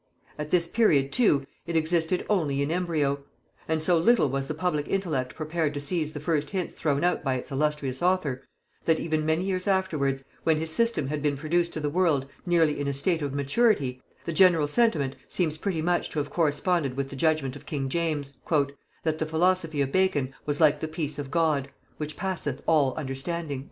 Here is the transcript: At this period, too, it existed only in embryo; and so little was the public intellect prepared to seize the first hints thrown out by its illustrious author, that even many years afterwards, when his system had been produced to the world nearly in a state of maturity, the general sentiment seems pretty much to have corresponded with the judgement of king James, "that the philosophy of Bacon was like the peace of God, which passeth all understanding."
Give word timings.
At 0.39 0.49
this 0.49 0.67
period, 0.67 1.11
too, 1.11 1.45
it 1.67 1.75
existed 1.77 2.25
only 2.27 2.63
in 2.63 2.71
embryo; 2.71 3.23
and 3.67 3.83
so 3.83 3.99
little 3.99 4.27
was 4.29 4.47
the 4.47 4.55
public 4.55 4.87
intellect 4.87 5.35
prepared 5.35 5.75
to 5.75 5.79
seize 5.79 6.13
the 6.13 6.19
first 6.19 6.49
hints 6.49 6.73
thrown 6.73 7.03
out 7.03 7.23
by 7.23 7.35
its 7.35 7.51
illustrious 7.51 8.01
author, 8.01 8.41
that 8.85 8.99
even 8.99 9.27
many 9.27 9.43
years 9.43 9.67
afterwards, 9.67 10.23
when 10.43 10.57
his 10.57 10.71
system 10.71 11.09
had 11.09 11.21
been 11.21 11.37
produced 11.37 11.73
to 11.73 11.79
the 11.79 11.87
world 11.87 12.25
nearly 12.47 12.79
in 12.79 12.87
a 12.87 12.93
state 12.93 13.21
of 13.21 13.31
maturity, 13.35 14.01
the 14.25 14.33
general 14.33 14.65
sentiment 14.65 15.15
seems 15.27 15.59
pretty 15.59 15.83
much 15.83 16.09
to 16.09 16.17
have 16.17 16.31
corresponded 16.31 16.97
with 16.97 17.11
the 17.11 17.15
judgement 17.15 17.55
of 17.55 17.67
king 17.67 17.87
James, 17.87 18.33
"that 19.03 19.19
the 19.19 19.25
philosophy 19.27 19.81
of 19.81 19.91
Bacon 19.91 20.33
was 20.47 20.59
like 20.59 20.79
the 20.79 20.87
peace 20.87 21.19
of 21.19 21.29
God, 21.29 21.69
which 21.97 22.17
passeth 22.17 22.63
all 22.65 22.95
understanding." 22.95 23.59